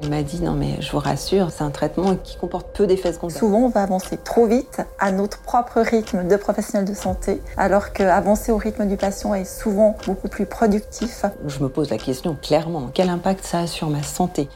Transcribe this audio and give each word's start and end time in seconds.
Il 0.00 0.10
m'a 0.10 0.22
dit 0.22 0.40
non 0.40 0.52
mais 0.52 0.80
je 0.80 0.92
vous 0.92 1.00
rassure, 1.00 1.50
c'est 1.50 1.64
un 1.64 1.70
traitement 1.70 2.14
qui 2.14 2.36
comporte 2.36 2.68
peu 2.76 2.86
d'effets 2.86 3.12
secondaires. 3.12 3.36
Souvent 3.36 3.58
on 3.58 3.68
va 3.68 3.82
avancer 3.82 4.16
trop 4.16 4.46
vite 4.46 4.80
à 5.00 5.10
notre 5.10 5.40
propre 5.40 5.80
rythme 5.80 6.28
de 6.28 6.36
professionnel 6.36 6.88
de 6.88 6.94
santé, 6.94 7.42
alors 7.56 7.92
qu'avancer 7.92 8.52
au 8.52 8.58
rythme 8.58 8.86
du 8.86 8.96
patient 8.96 9.34
est 9.34 9.44
souvent 9.44 9.96
beaucoup 10.06 10.28
plus 10.28 10.46
productif. 10.46 11.24
Je 11.46 11.58
me 11.60 11.68
pose 11.68 11.90
la 11.90 11.98
question 11.98 12.36
clairement, 12.40 12.90
quel 12.94 13.08
impact 13.08 13.44
ça 13.44 13.60
a 13.60 13.66
sur 13.66 13.90
ma 13.90 14.04
santé? 14.04 14.48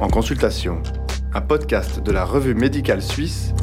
En 0.00 0.08
consultation, 0.08 0.82
un 1.32 1.40
podcast 1.40 2.00
de 2.00 2.12
la 2.12 2.26
revue 2.26 2.54
médicale 2.54 3.00
suisse 3.00 3.54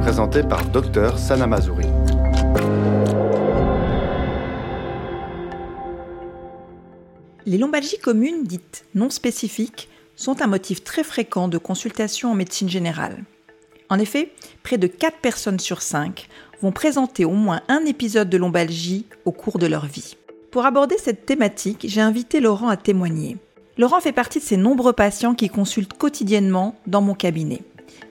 présenté 0.00 0.42
par 0.42 0.64
Dr 0.64 1.18
Sana 1.18 1.46
Mazouri. 1.46 1.86
Les 7.44 7.58
lombalgies 7.58 7.98
communes, 7.98 8.44
dites 8.44 8.84
non 8.94 9.10
spécifiques, 9.10 9.88
sont 10.14 10.42
un 10.42 10.46
motif 10.46 10.84
très 10.84 11.02
fréquent 11.02 11.48
de 11.48 11.58
consultation 11.58 12.30
en 12.30 12.34
médecine 12.36 12.68
générale. 12.68 13.24
En 13.88 13.98
effet, 13.98 14.32
près 14.62 14.78
de 14.78 14.86
4 14.86 15.18
personnes 15.18 15.58
sur 15.58 15.82
5 15.82 16.28
vont 16.62 16.70
présenter 16.70 17.24
au 17.24 17.32
moins 17.32 17.62
un 17.66 17.84
épisode 17.84 18.30
de 18.30 18.36
lombalgie 18.36 19.06
au 19.24 19.32
cours 19.32 19.58
de 19.58 19.66
leur 19.66 19.86
vie. 19.86 20.16
Pour 20.52 20.64
aborder 20.66 20.96
cette 20.98 21.26
thématique, 21.26 21.86
j'ai 21.88 22.00
invité 22.00 22.38
Laurent 22.38 22.68
à 22.68 22.76
témoigner. 22.76 23.38
Laurent 23.76 24.00
fait 24.00 24.12
partie 24.12 24.38
de 24.38 24.44
ces 24.44 24.56
nombreux 24.56 24.92
patients 24.92 25.34
qui 25.34 25.48
consultent 25.48 25.94
quotidiennement 25.94 26.76
dans 26.86 27.00
mon 27.00 27.14
cabinet. 27.14 27.62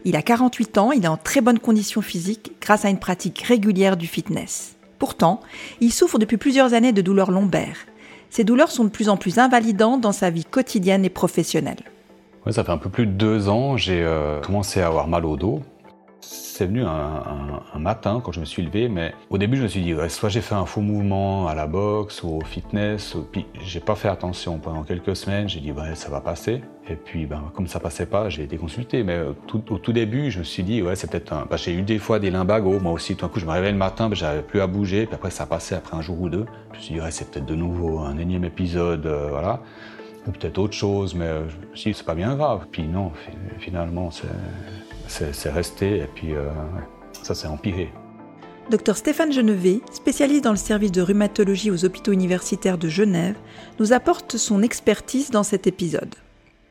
Il 0.03 0.17
a 0.17 0.21
48 0.21 0.77
ans, 0.77 0.91
il 0.91 1.05
est 1.05 1.07
en 1.07 1.17
très 1.17 1.39
bonne 1.39 1.59
condition 1.59 2.01
physique 2.01 2.51
grâce 2.59 2.83
à 2.83 2.89
une 2.89 2.99
pratique 2.99 3.41
régulière 3.41 3.95
du 3.95 4.07
fitness. 4.07 4.75
Pourtant, 4.99 5.39
il 5.79 5.93
souffre 5.93 6.19
depuis 6.19 6.37
plusieurs 6.37 6.73
années 6.73 6.91
de 6.91 7.01
douleurs 7.01 7.31
lombaires 7.31 7.85
ces 8.31 8.43
douleurs 8.45 8.71
sont 8.71 8.85
de 8.85 8.89
plus 8.89 9.09
en 9.09 9.17
plus 9.17 9.37
invalidantes 9.37 10.01
dans 10.01 10.13
sa 10.13 10.31
vie 10.31 10.45
quotidienne 10.45 11.05
et 11.05 11.09
professionnelle. 11.09 11.83
Ça 12.49 12.63
fait 12.63 12.71
un 12.71 12.77
peu 12.77 12.89
plus 12.89 13.05
de 13.05 13.11
deux 13.11 13.49
ans, 13.49 13.77
j'ai 13.77 14.01
euh, 14.01 14.39
commencé 14.41 14.81
à 14.81 14.87
avoir 14.87 15.07
mal 15.07 15.25
au 15.25 15.35
dos 15.35 15.61
c'est 16.21 16.65
venu 16.65 16.83
un, 16.83 17.61
matin 17.77 18.21
quand 18.23 18.31
je 18.31 18.39
me 18.39 18.45
suis 18.45 18.61
levé, 18.61 18.89
mais 18.89 19.13
au 19.31 19.37
début 19.39 19.57
je 19.57 19.63
me 19.63 19.67
suis 19.67 19.81
dit, 19.81 19.95
soit 20.09 20.29
j'ai 20.29 20.41
fait 20.41 20.53
un 20.53 20.65
faux 20.65 20.81
mouvement 20.81 21.47
à 21.47 21.55
la 21.55 21.65
boxe 21.65 22.21
ou 22.21 22.37
au 22.37 22.41
fitness, 22.41 23.15
puis 23.31 23.47
j'ai 23.63 23.79
pas 23.79 23.95
fait 23.95 24.07
attention 24.07 24.59
pendant 24.59 24.83
quelques 24.83 25.15
semaines, 25.15 25.49
j'ai 25.49 25.59
dit, 25.59 25.71
ouais, 25.71 25.95
ça 25.95 26.09
va 26.09 26.21
passer. 26.21 26.61
Et 26.89 26.95
puis, 26.95 27.25
ben, 27.25 27.51
comme 27.55 27.67
ça 27.67 27.79
passait 27.79 28.05
pas, 28.05 28.29
j'ai 28.29 28.43
été 28.43 28.57
consulté. 28.57 29.03
Mais 29.03 29.15
euh, 29.15 29.33
au 29.69 29.77
tout 29.77 29.93
début, 29.93 30.31
je 30.31 30.39
me 30.39 30.43
suis 30.43 30.63
dit, 30.63 30.81
ouais, 30.81 30.95
c'est 30.95 31.09
peut-être 31.09 31.31
un. 31.31 31.45
Ben, 31.49 31.55
j'ai 31.57 31.73
eu 31.73 31.83
des 31.83 31.99
fois 31.99 32.19
des 32.19 32.31
limbagos, 32.31 32.79
moi 32.79 32.91
aussi. 32.91 33.15
Tout 33.15 33.25
d'un 33.25 33.31
coup, 33.31 33.39
je 33.39 33.45
me 33.45 33.51
réveillais 33.51 33.71
le 33.71 33.77
matin, 33.77 34.09
ben, 34.09 34.15
j'avais 34.15 34.41
plus 34.41 34.61
à 34.61 34.67
bouger. 34.67 35.05
Puis 35.05 35.15
après, 35.15 35.31
ça 35.31 35.45
passait 35.45 35.75
après 35.75 35.95
un 35.95 36.01
jour 36.01 36.19
ou 36.19 36.29
deux. 36.29 36.45
Je 36.73 36.77
me 36.77 36.81
suis 36.81 36.93
dit, 36.95 37.01
ouais, 37.01 37.11
c'est 37.11 37.29
peut-être 37.31 37.45
de 37.45 37.55
nouveau 37.55 37.99
un 37.99 38.17
énième 38.17 38.43
épisode, 38.43 39.05
euh, 39.05 39.27
voilà. 39.29 39.61
Ou 40.27 40.31
peut-être 40.31 40.57
autre 40.57 40.73
chose, 40.73 41.15
mais 41.15 41.25
euh, 41.25 41.49
je 41.49 41.55
me 41.71 41.75
suis 41.75 41.93
c'est 41.93 42.05
pas 42.05 42.15
bien 42.15 42.35
grave. 42.35 42.65
Puis 42.71 42.83
non, 42.83 43.11
finalement, 43.59 44.11
c'est 44.11 44.27
c'est 45.11 45.49
resté 45.49 45.97
et 45.97 46.07
puis 46.13 46.33
euh, 46.33 46.49
ça 47.23 47.35
s'est 47.35 47.47
empiré. 47.47 47.91
Docteur 48.69 48.95
Stéphane 48.95 49.33
Genevet, 49.33 49.81
spécialiste 49.91 50.43
dans 50.43 50.51
le 50.51 50.57
service 50.57 50.91
de 50.91 51.01
rhumatologie 51.01 51.71
aux 51.71 51.83
hôpitaux 51.83 52.13
universitaires 52.13 52.77
de 52.77 52.87
Genève, 52.87 53.35
nous 53.79 53.91
apporte 53.91 54.37
son 54.37 54.63
expertise 54.63 55.29
dans 55.29 55.43
cet 55.43 55.67
épisode 55.67 56.15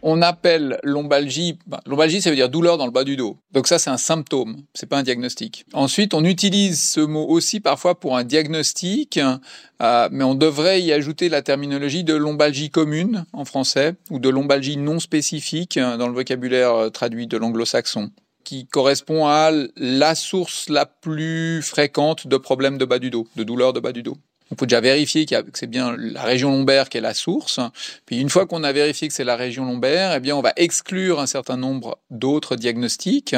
on 0.02 0.22
appelle 0.22 0.78
lombalgie, 0.82 1.58
bah, 1.66 1.80
lombalgie 1.86 2.22
ça 2.22 2.30
veut 2.30 2.36
dire 2.36 2.48
douleur 2.48 2.78
dans 2.78 2.86
le 2.86 2.92
bas 2.92 3.04
du 3.04 3.16
dos. 3.16 3.38
Donc 3.52 3.66
ça 3.66 3.78
c'est 3.78 3.90
un 3.90 3.96
symptôme, 3.96 4.62
c'est 4.74 4.88
pas 4.88 4.98
un 4.98 5.02
diagnostic. 5.02 5.64
Ensuite 5.72 6.14
on 6.14 6.24
utilise 6.24 6.82
ce 6.82 7.00
mot 7.00 7.26
aussi 7.28 7.60
parfois 7.60 7.98
pour 7.98 8.16
un 8.16 8.24
diagnostic, 8.24 9.18
euh, 9.18 10.08
mais 10.10 10.24
on 10.24 10.34
devrait 10.34 10.82
y 10.82 10.92
ajouter 10.92 11.28
la 11.28 11.42
terminologie 11.42 12.04
de 12.04 12.14
lombalgie 12.14 12.70
commune 12.70 13.24
en 13.32 13.44
français 13.44 13.94
ou 14.10 14.18
de 14.18 14.28
lombalgie 14.28 14.76
non 14.76 15.00
spécifique 15.00 15.76
euh, 15.76 15.96
dans 15.96 16.08
le 16.08 16.14
vocabulaire 16.14 16.90
traduit 16.92 17.26
de 17.26 17.36
l'anglo-saxon 17.36 18.10
qui 18.44 18.66
correspond 18.66 19.26
à 19.26 19.50
la 19.76 20.14
source 20.14 20.68
la 20.68 20.86
plus 20.86 21.62
fréquente 21.62 22.26
de 22.26 22.36
problèmes 22.36 22.78
de 22.78 22.84
bas 22.84 22.98
du 22.98 23.10
dos, 23.10 23.26
de 23.36 23.44
douleurs 23.44 23.72
de 23.72 23.80
bas 23.80 23.92
du 23.92 24.02
dos. 24.02 24.16
Il 24.50 24.56
faut 24.58 24.66
déjà 24.66 24.80
vérifier 24.80 25.26
que 25.26 25.36
c'est 25.54 25.68
bien 25.68 25.94
la 25.96 26.22
région 26.22 26.50
lombaire 26.50 26.88
qui 26.88 26.98
est 26.98 27.00
la 27.00 27.14
source. 27.14 27.60
Puis 28.04 28.18
une 28.18 28.28
fois 28.28 28.46
qu'on 28.46 28.64
a 28.64 28.72
vérifié 28.72 29.06
que 29.06 29.14
c'est 29.14 29.24
la 29.24 29.36
région 29.36 29.64
lombaire, 29.64 30.12
eh 30.14 30.20
bien 30.20 30.34
on 30.34 30.42
va 30.42 30.52
exclure 30.56 31.20
un 31.20 31.26
certain 31.26 31.56
nombre 31.56 31.98
d'autres 32.10 32.56
diagnostics 32.56 33.36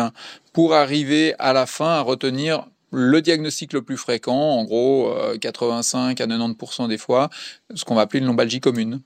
pour 0.55 0.73
arriver 0.73 1.35
à 1.39 1.53
la 1.53 1.67
fin 1.67 1.91
à 1.91 2.01
retenir 2.01 2.67
le 2.93 3.21
diagnostic 3.21 3.73
le 3.73 3.83
plus 3.83 3.97
fréquent, 3.97 4.33
en 4.33 4.65
gros 4.65 5.15
85 5.41 6.21
à 6.21 6.27
90% 6.27 6.89
des 6.89 6.99
fois, 6.99 7.29
ce 7.75 7.85
qu'on 7.85 7.95
va 7.95 8.03
appeler 8.03 8.21
une 8.21 8.27
lombalgie 8.27 8.61
commune. 8.61 9.01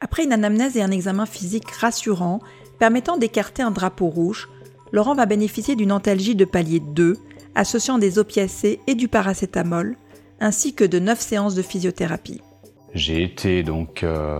Après 0.00 0.24
une 0.24 0.32
anamnèse 0.32 0.76
et 0.76 0.82
un 0.82 0.90
examen 0.90 1.26
physique 1.26 1.70
rassurant 1.70 2.40
permettant 2.78 3.16
d'écarter 3.16 3.62
un 3.62 3.70
drapeau 3.70 4.06
rouge, 4.06 4.48
Laurent 4.92 5.14
va 5.14 5.26
bénéficier 5.26 5.76
d'une 5.76 5.92
antalgie 5.92 6.34
de 6.34 6.44
palier 6.44 6.80
2 6.80 7.16
associant 7.54 7.98
des 7.98 8.18
opiacés 8.18 8.80
et 8.86 8.94
du 8.94 9.08
paracétamol 9.08 9.96
ainsi 10.40 10.74
que 10.74 10.84
de 10.84 10.98
9 10.98 11.20
séances 11.20 11.54
de 11.54 11.62
physiothérapie. 11.62 12.40
J'ai 12.94 13.22
été 13.22 13.62
donc 13.62 14.02
euh, 14.02 14.38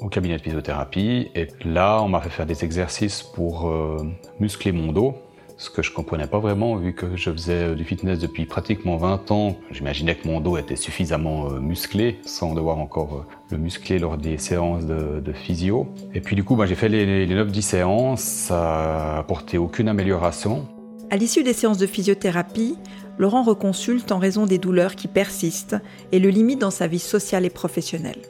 au 0.00 0.08
cabinet 0.08 0.36
de 0.36 0.42
physiothérapie 0.42 1.30
et 1.34 1.48
là 1.64 2.02
on 2.02 2.08
m'a 2.08 2.20
fait 2.20 2.30
faire 2.30 2.46
des 2.46 2.64
exercices 2.64 3.22
pour 3.22 3.68
euh, 3.68 3.98
muscler 4.40 4.72
mon 4.72 4.92
dos, 4.92 5.14
ce 5.56 5.70
que 5.70 5.82
je 5.82 5.92
comprenais 5.92 6.26
pas 6.26 6.38
vraiment 6.38 6.76
vu 6.76 6.94
que 6.94 7.16
je 7.16 7.30
faisais 7.30 7.74
du 7.74 7.84
fitness 7.84 8.18
depuis 8.18 8.46
pratiquement 8.46 8.96
20 8.96 9.30
ans. 9.30 9.56
J'imaginais 9.70 10.14
que 10.16 10.26
mon 10.26 10.40
dos 10.40 10.56
était 10.56 10.76
suffisamment 10.76 11.50
euh, 11.50 11.60
musclé 11.60 12.20
sans 12.24 12.54
devoir 12.54 12.78
encore 12.78 13.26
le 13.50 13.58
muscler 13.58 13.98
lors 13.98 14.16
des 14.16 14.38
séances 14.38 14.86
de, 14.86 15.32
physio. 15.32 15.86
Et 16.14 16.20
puis 16.20 16.36
du 16.36 16.44
coup 16.44 16.56
bah, 16.56 16.66
j'ai 16.66 16.74
fait 16.74 16.88
les, 16.88 17.26
les 17.26 17.34
9-10 17.34 17.60
séances, 17.62 18.20
ça 18.20 18.54
n'a 18.54 19.18
apporté 19.18 19.58
aucune 19.58 19.88
amélioration. 19.88 20.66
À 21.10 21.16
l'issue 21.16 21.42
des 21.42 21.52
séances 21.52 21.78
de 21.78 21.86
physiothérapie, 21.86 22.76
Laurent 23.18 23.42
reconsulte 23.42 24.10
en 24.12 24.18
raison 24.18 24.46
des 24.46 24.58
douleurs 24.58 24.96
qui 24.96 25.08
persistent 25.08 25.76
et 26.10 26.18
le 26.18 26.30
limite 26.30 26.60
dans 26.60 26.70
sa 26.70 26.86
vie 26.86 26.98
sociale 26.98 27.44
et 27.44 27.50
professionnelle. 27.50 28.22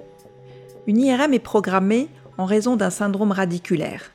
Une 0.86 1.00
IRM 1.00 1.32
est 1.32 1.38
programmée 1.38 2.08
en 2.38 2.44
raison 2.44 2.76
d'un 2.76 2.90
syndrome 2.90 3.30
radiculaire. 3.30 4.12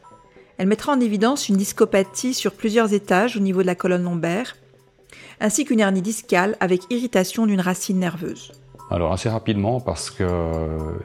Elle 0.58 0.68
mettra 0.68 0.94
en 0.94 1.00
évidence 1.00 1.50
une 1.50 1.58
discopathie 1.58 2.34
sur 2.34 2.54
plusieurs 2.54 2.94
étages 2.94 3.38
au 3.38 3.40
niveau 3.40 3.62
de 3.62 3.68
la 3.68 3.76
colonne 3.76 4.04
lombaire, 4.04 4.58
ainsi 5.40 5.66
qu'une 5.66 5.80
hernie 5.80 6.02
discale 6.02 6.58
avec 6.60 6.82
irritation 6.90 7.46
d'une 7.46 7.62
racine 7.62 8.00
nerveuse. 8.00 8.52
Alors 8.90 9.12
assez 9.12 9.28
rapidement 9.28 9.82
parce 9.82 10.10
que 10.10 10.26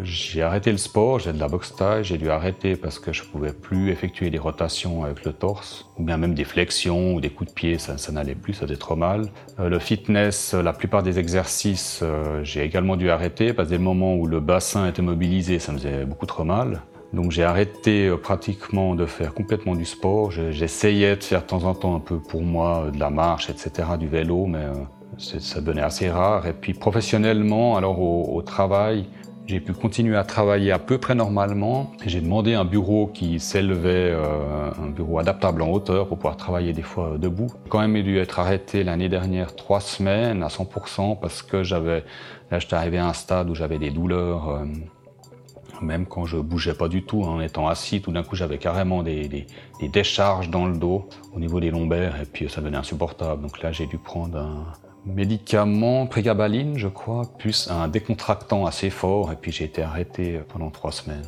j'ai 0.05 0.41
arrêté 0.41 0.71
le 0.71 0.79
sport, 0.79 1.19
j'ai 1.19 1.33
de 1.33 1.41
la 1.41 1.49
boxe 1.49 1.75
taille, 1.75 2.05
j'ai 2.05 2.17
dû 2.17 2.31
arrêter 2.31 2.77
parce 2.77 3.01
que 3.01 3.13
je 3.13 3.25
pouvais 3.25 3.53
plus 3.53 3.91
effectuer 3.91 4.31
des 4.31 4.39
rotations 4.39 5.03
avec 5.05 5.25
le 5.25 5.33
torse, 5.33 5.87
ou 5.99 6.05
bien 6.05 6.17
même 6.17 6.33
des 6.33 6.45
flexions 6.45 7.15
ou 7.15 7.21
des 7.21 7.31
coups 7.31 7.51
de 7.51 7.55
pied, 7.55 7.79
ça, 7.79 7.97
n'allait 8.13 8.37
plus, 8.37 8.55
ça 8.55 8.67
faisait 8.67 8.77
trop 8.77 8.95
mal. 8.95 9.27
Euh, 9.59 9.69
le 9.69 9.81
fitness, 9.81 10.55
la 10.55 10.73
plupart 10.73 11.03
des 11.03 11.19
exercices, 11.19 12.01
euh, 12.03 12.45
j'ai 12.45 12.63
également 12.63 12.97
dû 12.97 13.11
arrêter 13.11 13.53
parce 13.53 13.69
que 13.69 13.75
des 13.75 13.83
moments 13.83 14.15
où 14.15 14.29
le 14.29 14.39
bassin 14.39 14.87
était 14.87 15.03
mobilisé, 15.03 15.59
ça 15.59 15.73
me 15.73 15.79
faisait 15.79 16.05
beaucoup 16.05 16.27
trop 16.27 16.45
mal. 16.45 16.83
Donc 17.13 17.31
j'ai 17.31 17.45
arrêté 17.45 18.07
euh, 18.09 18.17
pratiquement 18.17 18.95
de 18.95 19.07
faire 19.07 19.35
complètement 19.35 19.75
du 19.75 19.85
sport. 19.85 20.31
J'essayais 20.31 21.17
de 21.17 21.23
faire 21.23 21.43
de 21.43 21.47
temps 21.47 21.65
en 21.65 21.75
temps 21.75 21.95
un 21.95 22.01
peu 22.01 22.19
pour 22.19 22.43
moi 22.43 22.91
de 22.93 22.99
la 22.99 23.11
marche, 23.11 23.51
etc., 23.51 23.89
du 23.99 24.09
vélo, 24.09 24.47
mais 24.47 24.67
ça 25.19 25.61
devenait 25.61 25.83
assez 25.83 26.11
rare. 26.11 26.47
Et 26.47 26.53
puis 26.53 26.73
professionnellement, 26.73 27.77
alors 27.77 28.01
au, 28.01 28.41
travail, 28.43 29.07
j'ai 29.47 29.61
pu 29.61 29.73
continuer 29.73 30.17
à 30.17 30.25
travailler 30.25 30.73
à 30.73 30.79
peu 30.79 30.99
près 30.99 31.15
normalement. 31.15 31.93
J'ai 32.07 32.21
demandé 32.21 32.55
un 32.55 32.65
bureau 32.65 33.09
qui 33.09 33.39
s'élevait, 33.41 34.13
euh, 34.13 34.71
un 34.83 34.89
bureau 34.89 35.19
adaptable 35.19 35.63
en 35.63 35.71
hauteur 35.71 36.09
pour 36.09 36.17
pouvoir 36.17 36.37
travailler 36.37 36.73
des 36.73 36.83
fois 36.83 37.17
debout. 37.19 37.49
J'ai 37.65 37.71
quand 37.71 37.87
même 37.87 38.03
dû 38.03 38.19
être 38.19 38.39
arrêté 38.39 38.85
l'année 38.85 39.09
dernière 39.09 39.55
trois 39.55 39.81
semaines 39.81 40.43
à 40.43 40.49
100% 40.49 41.19
parce 41.21 41.43
que 41.43 41.63
j'avais, 41.63 42.05
là 42.51 42.59
j'étais 42.59 42.75
arrivé 42.75 42.99
à 42.99 43.07
un 43.07 43.13
stade 43.13 43.51
où 43.51 43.55
j'avais 43.55 43.79
des 43.79 43.91
douleurs. 43.91 44.65
Même 45.83 46.07
quand 46.07 46.25
je 46.25 46.37
bougeais 46.37 46.75
pas 46.75 46.89
du 46.89 47.03
tout, 47.03 47.23
en 47.23 47.41
étant 47.41 47.69
assis, 47.69 48.01
tout 48.01 48.13
d'un 48.13 48.23
coup 48.23 48.37
j'avais 48.37 48.59
carrément 48.59 49.03
des, 49.03 49.47
décharges 49.83 50.49
dans 50.49 50.67
le 50.67 50.77
dos 50.77 51.09
au 51.35 51.41
niveau 51.41 51.61
des 51.61 51.71
lombaires 51.71 52.21
et 52.21 52.25
puis 52.25 52.49
ça 52.49 52.61
devenait 52.61 52.79
insupportable. 52.79 53.43
Donc 53.43 53.61
là 53.63 53.73
j'ai 53.73 53.87
dû 53.87 53.99
prendre 53.99 54.39
un, 54.39 54.67
médicament, 55.05 56.07
prégabaline, 56.07 56.79
je 56.79 56.89
crois, 56.89 57.23
plus 57.39 57.69
un 57.71 57.89
décontractant 57.89 58.67
assez 58.67 58.91
fort, 58.91 59.33
et 59.33 59.37
puis 59.37 59.53
j'ai 59.53 59.65
été 59.65 59.83
arrêté 59.83 60.41
pendant 60.49 60.71
trois 60.71 60.93
semaines. 60.93 61.27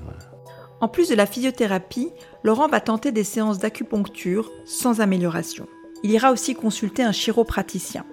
En 0.81 0.89
plus 0.89 1.09
de 1.09 1.15
la 1.15 1.27
physiothérapie, 1.27 2.11
Laurent 2.43 2.69
va 2.69 2.81
tenter 2.81 3.11
des 3.11 3.25
séances 3.25 3.59
d'acupuncture 3.59 4.51
sans 4.65 5.01
amélioration. 5.01 5.67
Il 6.03 6.11
ira 6.11 6.31
aussi 6.31 6.55
consulter 6.55 7.03
un 7.03 7.13
chiropraticien. 7.13 8.05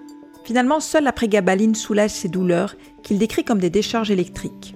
Finalement, 0.44 0.80
seule 0.80 1.04
la 1.04 1.12
prégabaline 1.12 1.74
soulage 1.74 2.10
ses 2.10 2.28
douleurs 2.28 2.74
qu'il 3.02 3.18
décrit 3.18 3.44
comme 3.44 3.58
des 3.58 3.70
décharges 3.70 4.10
électriques. 4.10 4.74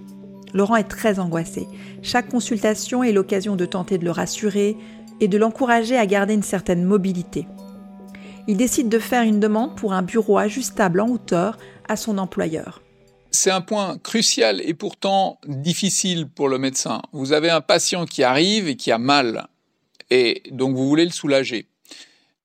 Laurent 0.56 0.75
est 0.75 0.88
très 0.88 1.20
angoissé. 1.20 1.69
Chaque 2.03 2.29
consultation 2.29 3.05
est 3.05 3.12
l'occasion 3.12 3.55
de 3.55 3.67
tenter 3.67 3.99
de 3.99 4.05
le 4.05 4.11
rassurer 4.11 4.76
et 5.20 5.29
de 5.29 5.38
l'encourager 5.38 5.97
à 5.97 6.06
garder 6.06 6.35
une 6.35 6.43
certaine 6.43 6.82
mobilité 6.82 7.47
il 8.49 8.56
décide 8.56 8.88
de 8.88 8.99
faire 8.99 9.23
une 9.23 9.41
demande 9.41 9.76
pour 9.76 9.93
un 9.93 10.03
bureau 10.03 10.38
ajustable 10.38 11.00
en 11.00 11.08
hauteur 11.08 11.58
à 11.88 11.97
son 11.97 12.19
employeur. 12.19 12.82
c'est 13.32 13.50
un 13.50 13.61
point 13.61 13.99
crucial 13.99 14.62
et 14.64 14.73
pourtant 14.73 15.38
difficile 15.47 16.26
pour 16.26 16.49
le 16.49 16.58
médecin. 16.58 17.03
Vous 17.12 17.32
avez 17.32 17.50
un 17.50 17.61
patient 17.61 18.06
qui 18.06 18.23
arrive 18.23 18.67
et 18.67 18.76
qui 18.76 18.91
a 18.91 18.99
mal, 18.99 19.49
et 20.11 20.43
donc 20.53 20.75
vous 20.75 20.88
voulez 20.88 21.05
le 21.05 21.11
soulager. 21.11 21.67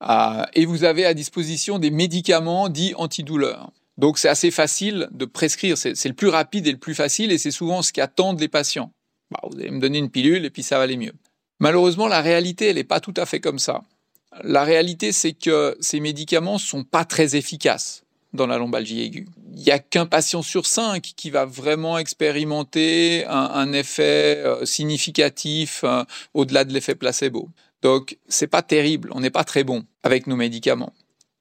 Euh, 0.04 0.44
et 0.54 0.66
vous 0.66 0.84
avez 0.84 1.06
à 1.06 1.14
disposition 1.14 1.80
des 1.80 1.92
médicaments 1.92 2.68
dits 2.68 2.94
antidouleurs. 2.98 3.72
Donc 3.98 4.18
c'est 4.18 4.30
assez 4.30 4.52
facile 4.52 5.08
de 5.12 5.26
prescrire, 5.26 5.78
c'est 5.78 6.06
le 6.06 6.14
plus 6.14 6.30
rapide 6.30 6.68
et 6.68 6.72
le 6.72 6.78
plus 6.78 6.96
facile, 6.96 7.32
et 7.32 7.38
c'est 7.38 7.52
souvent 7.52 7.82
ce 7.82 7.92
qu'attendent 7.92 8.40
les 8.40 8.48
patients. 8.48 8.92
Bah, 9.32 9.40
vous 9.50 9.60
allez 9.60 9.72
me 9.72 9.80
donner 9.80 9.98
une 9.98 10.10
pilule 10.10 10.46
et 10.46 10.50
puis 10.50 10.64
ça 10.64 10.78
va 10.78 10.84
aller 10.84 10.98
mieux. 10.98 11.14
Malheureusement, 11.60 12.08
la 12.08 12.22
réalité, 12.22 12.68
elle 12.68 12.76
n'est 12.76 12.84
pas 12.84 13.00
tout 13.00 13.14
à 13.18 13.26
fait 13.26 13.40
comme 13.40 13.60
ça. 13.60 13.84
La 14.44 14.64
réalité, 14.64 15.12
c'est 15.12 15.34
que 15.34 15.78
ces 15.80 16.00
médicaments 16.00 16.58
sont 16.58 16.84
pas 16.84 17.06
très 17.06 17.36
efficaces 17.36 18.04
dans 18.34 18.48
la 18.48 18.58
lombalgie 18.58 19.02
aiguë. 19.02 19.28
Il 19.54 19.62
n'y 19.62 19.72
a 19.72 19.80
qu'un 19.80 20.06
patient 20.06 20.42
sur 20.42 20.66
cinq 20.66 21.12
qui 21.16 21.30
va 21.30 21.46
vraiment 21.46 21.98
expérimenter 21.98 23.26
un, 23.28 23.74
effet 23.74 24.38
euh, 24.38 24.66
significatif 24.66 25.82
euh, 25.84 26.04
au-delà 26.34 26.64
de 26.64 26.74
l'effet 26.74 26.96
placebo. 26.96 27.50
Donc, 27.82 28.18
c'est 28.28 28.48
pas 28.48 28.62
terrible, 28.62 29.10
on 29.14 29.20
n'est 29.20 29.30
pas 29.32 29.44
très 29.44 29.64
bon 29.64 29.84
avec 30.04 30.28
nos 30.28 30.36
médicaments. 30.36 30.94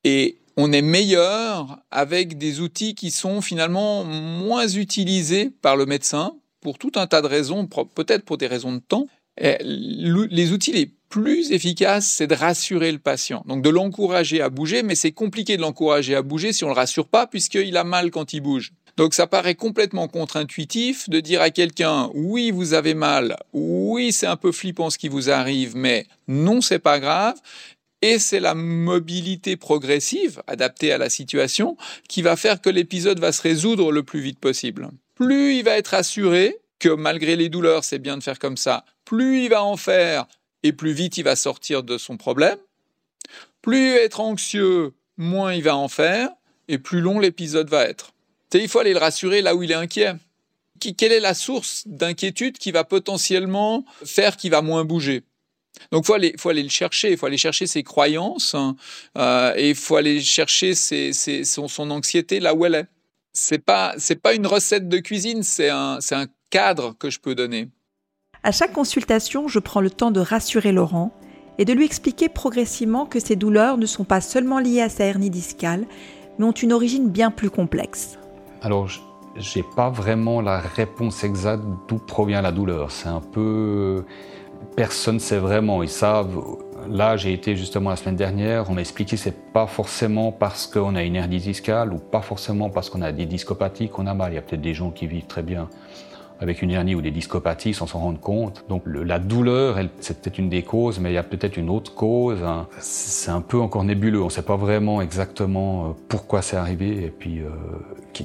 Et 0.03 0.40
on 0.57 0.73
est 0.73 0.83
meilleur 0.83 1.79
avec 1.91 2.39
des 2.39 2.61
outils 2.61 2.95
qui 2.95 3.11
sont 3.11 3.41
finalement 3.41 4.05
moins 4.05 4.69
utilisés 4.69 5.51
par 5.63 5.77
le 5.77 5.87
médecin 5.87 6.35
pour 6.61 6.79
tout 6.79 6.93
un 6.97 7.07
tas 7.07 7.23
de 7.23 7.27
raisons, 7.27 7.67
peut-être 7.67 8.25
pour 8.25 8.37
des 8.37 8.47
raisons 8.47 8.73
de 8.73 8.81
temps. 8.81 9.07
les 9.39 10.53
outils 10.53 10.73
les 10.73 10.93
plus 11.09 11.51
efficaces, 11.51 12.07
c'est 12.07 12.29
de 12.29 12.35
rassurer 12.35 12.93
le 12.93 12.99
patient. 12.99 13.43
Donc 13.47 13.63
de 13.63 13.69
l'encourager 13.69 14.41
à 14.41 14.49
bouger, 14.49 14.83
mais 14.83 14.95
c'est 14.95 15.13
compliqué 15.13 15.57
de 15.57 15.63
l'encourager 15.63 16.15
à 16.15 16.23
bouger 16.23 16.53
si 16.53 16.65
on 16.65 16.69
le 16.69 16.75
rassure 16.75 17.09
pas 17.09 17.27
puisqu'il 17.27 17.77
a 17.77 17.85
mal 17.85 18.11
quand 18.11 18.33
il 18.33 18.41
bouge. 18.41 18.73
Donc 18.97 19.15
ça 19.15 19.27
paraît 19.27 19.55
complètement 19.55 20.09
contre-intuitif 20.09 21.09
de 21.09 21.21
dire 21.21 21.43
à 21.43 21.51
quelqu'un 21.51 22.11
oui 22.15 22.51
vous 22.51 22.75
avez 22.75 22.95
mal, 22.95 23.37
oui 23.53 24.13
c'est 24.13 24.27
un 24.27 24.37
peu 24.37 24.53
flippant 24.53 24.91
ce 24.91 24.99
qui 24.99 25.09
vous 25.09 25.31
arrive, 25.31 25.77
mais 25.77 26.07
non 26.29 26.61
c'est 26.61 26.79
pas 26.79 27.01
grave. 27.01 27.37
Et 28.03 28.19
c'est 28.19 28.41
la 28.41 28.55
mobilité 28.55 29.57
progressive, 29.57 30.43
adaptée 30.47 30.93
à 30.93 30.99
la 30.99 31.11
situation, 31.11 31.77
qui 32.09 32.23
va 32.23 32.37
faire 32.37 32.61
que 32.61 32.71
l'épisode 32.71 33.21
va 33.21 33.33
se 33.33 33.43
résoudre 33.43 33.93
le 33.93 34.03
plus 34.03 34.21
vite 34.21 34.39
possible. 34.39 34.89
Plus 35.15 35.57
il 35.57 35.65
va 35.65 35.77
être 35.77 35.95
assuré 35.95 36.57
que 36.79 36.89
malgré 36.89 37.37
les 37.37 37.51
douleurs, 37.51 37.85
c'est 37.85 37.99
bien 37.99 38.17
de 38.17 38.23
faire 38.23 38.39
comme 38.39 38.57
ça, 38.57 38.85
plus 39.05 39.45
il 39.45 39.51
va 39.51 39.63
en 39.63 39.77
faire 39.77 40.27
et 40.63 40.73
plus 40.73 40.93
vite 40.93 41.19
il 41.19 41.25
va 41.25 41.37
sortir 41.37 41.83
de 41.83 41.99
son 41.99 42.17
problème. 42.17 42.57
Plus 43.63 43.91
être 43.97 44.21
anxieux, 44.21 44.95
moins 45.19 45.53
il 45.53 45.63
va 45.63 45.77
en 45.77 45.89
faire 45.89 46.31
et 46.69 46.79
plus 46.79 47.01
long 47.01 47.19
l'épisode 47.19 47.69
va 47.69 47.85
être. 47.85 48.13
il 48.55 48.69
faut 48.69 48.79
aller 48.79 48.95
le 48.95 48.99
rassurer 48.99 49.43
là 49.43 49.55
où 49.55 49.63
il 49.63 49.71
est 49.71 49.75
inquiet. 49.75 50.15
Quelle 50.97 51.13
est 51.13 51.21
la 51.21 51.35
source 51.35 51.83
d'inquiétude 51.87 52.57
qui 52.57 52.73
va 52.73 52.85
potentiellement 52.85 53.85
faire 54.05 54.39
qu'il 54.39 54.51
va 54.51 54.63
moins 54.63 54.85
bouger? 54.85 55.25
Donc, 55.93 56.05
faut 56.05 56.15
aller, 56.15 56.35
faut 56.39 56.49
aller 56.49 56.63
le 56.63 56.69
chercher. 56.69 57.13
Il 57.13 57.17
faut 57.17 57.27
aller 57.27 57.39
chercher 57.39 57.67
ses 57.67 57.83
croyances 57.83 58.55
hein, 58.55 58.77
euh, 59.19 59.53
et 59.57 59.71
il 59.71 59.75
faut 59.75 59.97
aller 59.97 60.21
chercher 60.21 60.75
son, 60.75 61.91
anxiété 61.91 62.41
là 62.41 62.55
où 62.55 62.65
elle 62.65 62.75
est. 62.75 62.87
C'est 63.33 63.65
pas, 63.65 63.95
c'est 63.97 64.21
pas 64.21 64.35
une 64.35 64.47
recette 64.47 64.89
de 64.89 64.99
cuisine. 64.99 65.43
C'est 65.43 65.71
un, 65.71 65.99
c'est 66.01 66.15
un 66.15 66.27
cadre 66.51 66.97
que 66.99 67.11
je 67.11 67.21
peux 67.21 67.35
donner. 67.35 67.69
À 68.43 68.53
chaque 68.53 68.73
consultation, 68.73 69.49
je 69.49 69.59
prends 69.59 69.81
le 69.81 69.91
temps 69.91 70.11
de 70.11 70.21
rassurer 70.21 70.73
Laurent 70.73 71.13
et 71.59 71.65
de 71.65 71.73
lui 71.73 71.85
expliquer 71.85 72.29
progressivement 72.29 73.05
que 73.05 73.21
ses 73.21 73.37
douleurs 73.37 73.77
ne 73.77 73.87
sont 73.87 74.05
pas 74.05 74.21
seulement 74.21 74.59
liées 74.59 74.81
à 74.81 74.89
sa 74.89 75.05
hernie 75.05 75.31
discale, 75.31 75.87
mais 76.39 76.47
ont 76.47 76.53
une 76.53 76.73
origine 76.73 77.11
bien 77.11 77.31
plus 77.31 77.51
complexe. 77.51 78.19
Alors, 78.63 78.89
j'ai 79.37 79.63
pas 79.77 79.91
vraiment 79.91 80.41
la 80.41 80.59
réponse 80.59 81.23
exacte 81.23 81.63
d'où 81.87 81.99
provient 81.99 82.41
la 82.41 82.51
douleur. 82.51 82.91
C'est 82.91 83.09
un 83.09 83.21
peu 83.21 84.05
personne 84.77 85.17
ne 85.17 85.21
sait 85.21 85.39
vraiment. 85.39 85.83
Ils 85.83 85.89
savent. 85.89 86.39
Là, 86.89 87.17
j'ai 87.17 87.33
été 87.33 87.57
justement 87.57 87.91
la 87.91 87.97
semaine 87.97 88.17
dernière, 88.17 88.71
on 88.71 88.75
m'a 88.75 88.81
expliqué 88.81 89.17
que 89.17 89.23
c'est 89.23 89.53
pas 89.53 89.67
forcément 89.67 90.33
parce 90.33 90.67
qu'on 90.67 90.95
a 90.95 91.03
une 91.03 91.15
hernie 91.15 91.39
discale 91.39 91.93
ou 91.93 91.99
pas 91.99 92.23
forcément 92.23 92.71
parce 92.71 92.89
qu'on 92.89 93.03
a 93.03 93.13
des 93.13 93.27
discopathies 93.27 93.91
qu'on 93.91 94.07
a 94.07 94.15
mal. 94.15 94.33
Il 94.33 94.37
y 94.37 94.39
a 94.39 94.43
peut-être 94.43 94.63
des 94.63 94.75
gens 94.75 94.91
qui 94.91 95.07
vivent 95.07 95.27
très 95.27 95.43
bien 95.43 95.69
avec 96.41 96.63
une 96.63 96.71
hernie 96.71 96.95
ou 96.95 97.03
des 97.03 97.11
discopathies 97.11 97.75
sans 97.75 97.87
s'en 97.87 98.01
rendre 98.01 98.19
compte. 98.19 98.65
Donc 98.69 98.83
la 98.87 99.19
douleur, 99.19 99.77
c'est 100.01 100.21
peut-être 100.21 100.39
une 100.39 100.49
des 100.49 100.63
causes, 100.63 100.99
mais 100.99 101.11
il 101.11 101.15
y 101.15 101.19
a 101.19 101.23
peut-être 101.23 101.59
une 101.59 101.69
autre 101.69 101.95
cause. 101.95 102.43
Hein. 102.43 102.67
C'est 102.79 103.31
un 103.31 103.43
peu 103.43 103.61
encore 103.61 103.85
nébuleux. 103.85 104.23
On 104.23 104.27
ne 104.27 104.31
sait 104.31 104.43
pas 104.43 104.57
vraiment 104.57 105.03
exactement 105.03 105.85
euh, 105.85 105.89
pourquoi 106.09 106.41
c'est 106.41 106.57
arrivé 106.57 107.05
et 107.05 107.11
puis 107.11 107.41
euh, 107.41 107.51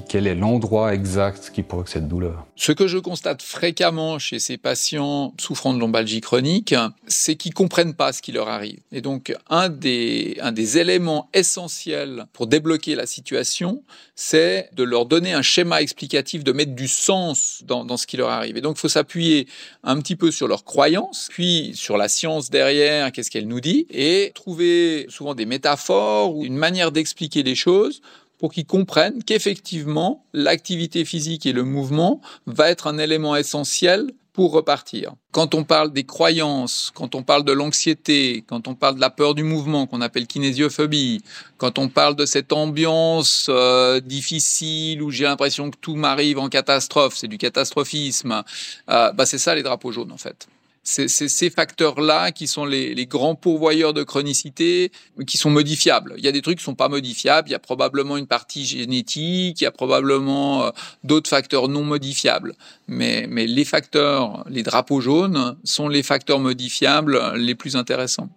quel 0.08 0.26
est 0.26 0.34
l'endroit 0.34 0.94
exact 0.94 1.50
qui 1.54 1.62
provoque 1.62 1.88
cette 1.88 2.08
douleur? 2.08 2.46
Ce 2.56 2.72
que 2.72 2.86
je 2.86 2.98
constate 2.98 3.42
fréquemment 3.42 4.18
chez 4.18 4.38
ces 4.38 4.56
patients 4.56 5.34
souffrant 5.38 5.74
de 5.74 5.78
lombalgie 5.78 6.20
chronique, 6.20 6.74
c'est 7.06 7.36
qu'ils 7.36 7.54
comprennent 7.54 7.94
pas 7.94 8.12
ce 8.12 8.22
qui 8.22 8.32
leur 8.32 8.48
arrive. 8.48 8.80
Et 8.92 9.00
donc 9.00 9.34
un 9.48 9.68
des, 9.68 10.38
un 10.40 10.52
des 10.52 10.78
éléments 10.78 11.28
essentiels 11.34 12.26
pour 12.32 12.46
débloquer 12.46 12.94
la 12.94 13.06
situation, 13.06 13.82
c'est 14.14 14.70
de 14.74 14.82
leur 14.82 15.06
donner 15.06 15.32
un 15.32 15.42
schéma 15.42 15.82
explicatif, 15.82 16.44
de 16.44 16.52
mettre 16.52 16.74
du 16.74 16.88
sens 16.88 17.62
dans, 17.64 17.84
dans 17.84 17.96
ce 17.96 18.06
qui 18.06 18.16
leur 18.16 18.30
arrive. 18.30 18.56
Et 18.56 18.60
donc, 18.60 18.76
il 18.76 18.80
faut 18.80 18.88
s'appuyer 18.88 19.46
un 19.84 20.00
petit 20.00 20.16
peu 20.16 20.30
sur 20.30 20.48
leurs 20.48 20.64
croyances, 20.64 21.28
puis 21.30 21.72
sur 21.74 21.96
la 21.96 22.08
science 22.08 22.50
derrière, 22.50 23.12
qu'est-ce 23.12 23.30
qu'elle 23.30 23.48
nous 23.48 23.60
dit, 23.60 23.86
et 23.90 24.32
trouver 24.34 25.06
souvent 25.08 25.34
des 25.34 25.46
métaphores 25.46 26.34
ou 26.34 26.44
une 26.44 26.56
manière 26.56 26.92
d'expliquer 26.92 27.42
les 27.42 27.54
choses 27.54 28.00
pour 28.38 28.52
qu'ils 28.52 28.66
comprennent 28.66 29.22
qu'effectivement, 29.22 30.24
l'activité 30.32 31.04
physique 31.04 31.46
et 31.46 31.52
le 31.52 31.64
mouvement 31.64 32.20
va 32.46 32.70
être 32.70 32.86
un 32.86 32.98
élément 32.98 33.36
essentiel 33.36 34.10
pour 34.36 34.52
repartir. 34.52 35.14
Quand 35.32 35.54
on 35.54 35.64
parle 35.64 35.94
des 35.94 36.04
croyances, 36.04 36.92
quand 36.94 37.14
on 37.14 37.22
parle 37.22 37.42
de 37.42 37.52
l'anxiété, 37.52 38.44
quand 38.46 38.68
on 38.68 38.74
parle 38.74 38.96
de 38.96 39.00
la 39.00 39.08
peur 39.08 39.34
du 39.34 39.42
mouvement 39.42 39.86
qu'on 39.86 40.02
appelle 40.02 40.26
kinésiophobie, 40.26 41.22
quand 41.56 41.78
on 41.78 41.88
parle 41.88 42.16
de 42.16 42.26
cette 42.26 42.52
ambiance 42.52 43.46
euh, 43.48 43.98
difficile 44.00 45.02
où 45.02 45.10
j'ai 45.10 45.24
l'impression 45.24 45.70
que 45.70 45.78
tout 45.80 45.96
m'arrive 45.96 46.38
en 46.38 46.50
catastrophe, 46.50 47.16
c'est 47.16 47.28
du 47.28 47.38
catastrophisme, 47.38 48.44
euh, 48.90 49.10
bah 49.12 49.24
c'est 49.24 49.38
ça 49.38 49.54
les 49.54 49.62
drapeaux 49.62 49.90
jaunes 49.90 50.12
en 50.12 50.18
fait 50.18 50.46
c'est 50.86 51.08
ces 51.08 51.50
facteurs-là 51.50 52.30
qui 52.30 52.46
sont 52.46 52.64
les, 52.64 53.06
grands 53.06 53.34
pourvoyeurs 53.34 53.92
de 53.92 54.04
chronicité 54.04 54.92
qui 55.26 55.36
sont 55.36 55.50
modifiables. 55.50 56.14
Il 56.16 56.24
y 56.24 56.28
a 56.28 56.32
des 56.32 56.42
trucs 56.42 56.58
qui 56.58 56.64
sont 56.64 56.76
pas 56.76 56.88
modifiables. 56.88 57.48
Il 57.48 57.52
y 57.52 57.56
a 57.56 57.58
probablement 57.58 58.16
une 58.16 58.28
partie 58.28 58.64
génétique, 58.64 59.60
il 59.60 59.64
y 59.64 59.66
a 59.66 59.72
probablement 59.72 60.64
euh, 60.64 60.70
d'autres 61.02 61.28
facteurs 61.28 61.68
non 61.68 61.82
modifiables. 61.82 62.54
Mais, 62.86 63.26
mais 63.28 63.46
les 63.46 63.64
facteurs, 63.64 64.44
les 64.48 64.62
drapeaux 64.62 65.00
jaunes, 65.00 65.56
sont 65.64 65.88
les 65.88 66.04
facteurs 66.04 66.38
modifiables 66.38 67.20
les 67.34 67.56
plus 67.56 67.74
intéressants. 67.74 68.28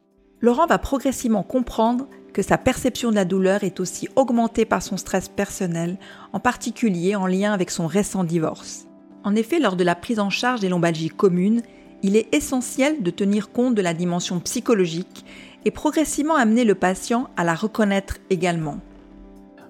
Laurent 0.41 0.65
va 0.65 0.79
progressivement 0.79 1.44
comprendre 1.44 2.08
que 2.34 2.41
sa 2.41 2.58
perception 2.58 3.12
de 3.12 3.15
la 3.15 3.25
douleur 3.25 3.63
est 3.63 3.79
aussi 3.79 4.08
augmentée 4.15 4.65
par 4.65 4.82
son 4.82 4.98
stress 4.98 5.29
personnel, 5.29 5.98
en 6.34 6.39
particulier 6.39 7.15
en 7.15 7.27
lien 7.27 7.53
avec 7.53 7.70
son 7.70 7.86
récent 7.86 8.24
divorce. 8.24 8.88
En 9.24 9.36
effet, 9.36 9.60
lors 9.60 9.75
de 9.75 9.84
la 9.84 9.96
prise 9.96 10.20
en 10.20 10.29
charge 10.29 10.62
des 10.62 10.70
lombalgies 10.70 11.10
communes, 11.10 11.62
il 12.03 12.15
est 12.15 12.34
essentiel 12.34 13.01
de 13.03 13.12
tenir 13.12 13.51
compte 13.51 13.75
de 13.75 13.82
la 13.82 13.94
dimension 13.94 14.39
psychologique 14.39 15.25
et 15.65 15.72
progressivement 15.72 16.36
amener 16.36 16.63
le 16.63 16.75
patient 16.75 17.29
à 17.36 17.44
la 17.44 17.53
reconnaître 17.53 18.18
également. 18.29 18.77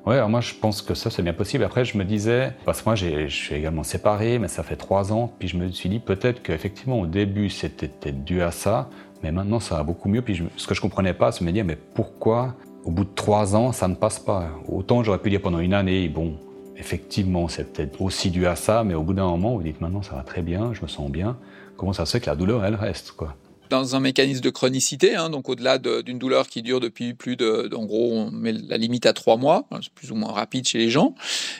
Oui, 0.06 0.16
alors 0.16 0.30
moi 0.30 0.42
je 0.42 0.54
pense 0.54 0.82
que 0.82 0.94
ça 0.94 1.10
c'est 1.10 1.22
bien 1.22 1.34
possible. 1.34 1.64
Après 1.64 1.86
je 1.86 1.98
me 1.98 2.06
disais, 2.06 2.54
parce 2.66 2.82
que 2.82 2.86
moi 2.86 2.96
je 2.96 3.28
suis 3.28 3.56
également 3.56 3.84
séparé, 3.84 4.40
mais 4.40 4.48
ça 4.48 4.64
fait 4.64 4.76
trois 4.76 5.12
ans, 5.12 5.32
puis 5.38 5.48
je 5.48 5.58
me 5.58 5.70
suis 5.72 5.90
dit 5.90 6.00
peut-être 6.00 6.42
qu'effectivement 6.42 7.00
au 7.00 7.06
début 7.06 7.50
c'était 7.50 8.12
dû 8.12 8.42
à 8.42 8.52
ça, 8.52 8.90
mais 9.24 9.32
maintenant 9.32 9.60
ça 9.60 9.76
va 9.76 9.84
beaucoup 9.84 10.10
mieux. 10.10 10.22
Puis 10.22 10.42
ce 10.56 10.68
que 10.68 10.74
je 10.74 10.82
comprenais 10.82 11.14
pas, 11.14 11.32
c'est 11.32 11.44
me 11.44 11.52
dire 11.52 11.66
mais 11.66 11.76
pourquoi 11.76 12.56
au 12.86 12.92
bout 12.92 13.04
de 13.04 13.14
trois 13.14 13.56
ans 13.56 13.72
ça 13.72 13.88
ne 13.88 13.96
passe 13.96 14.20
pas? 14.20 14.50
Autant 14.68 15.04
j'aurais 15.04 15.20
pu 15.20 15.30
dire 15.30 15.42
pendant 15.42 15.60
une 15.60 15.74
année, 15.74 16.08
bon, 16.08 16.38
effectivement 16.78 17.48
c'est 17.48 17.74
peut-être 17.74 18.02
aussi 18.02 18.32
dû 18.32 18.48
à 18.48 18.56
ça, 18.56 18.84
mais 18.84 18.94
au 18.94 19.04
bout 19.04 19.14
d'un 19.14 19.28
moment 19.28 19.56
vous 19.56 19.64
dites 19.64 19.82
maintenant 19.82 20.02
ça 20.02 20.16
va 20.16 20.24
très 20.24 20.42
bien, 20.42 20.74
je 20.74 20.82
me 20.82 20.88
sens 20.88 21.12
bien 21.12 21.38
comment 21.80 21.94
ça 21.94 22.06
se 22.06 22.12
fait 22.12 22.20
que 22.20 22.30
la 22.30 22.36
douleur, 22.36 22.64
elle 22.66 22.76
reste 22.76 23.12
quoi 23.12 23.36
dans 23.70 23.96
un 23.96 24.00
mécanisme 24.00 24.42
de 24.42 24.50
chronicité, 24.50 25.16
hein, 25.16 25.30
donc 25.30 25.48
au-delà 25.48 25.78
d'une 25.78 26.18
douleur 26.18 26.48
qui 26.48 26.64
dure 26.64 26.80
depuis 26.80 27.14
plus 27.14 27.36
de, 27.36 27.70
en 27.76 27.86
gros, 27.86 28.12
on 28.14 28.32
met 28.32 28.52
la 28.52 28.78
limite 28.78 29.06
à 29.06 29.14
trois 29.14 29.38
mois, 29.38 29.68
hein, 29.70 29.80
c'est 29.82 29.94
plus 29.94 30.12
ou 30.12 30.16
moins 30.16 30.32
rapide 30.32 30.68
chez 30.68 30.80
les 30.80 30.90
gens. 30.90 31.14